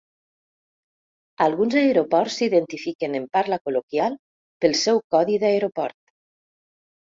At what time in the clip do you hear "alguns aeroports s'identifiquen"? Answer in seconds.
1.45-3.19